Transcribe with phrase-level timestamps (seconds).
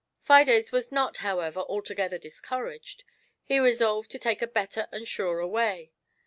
[0.23, 3.03] Fides was not, however, altogether discouraged;
[3.43, 5.91] he resolved to take a better and surer way.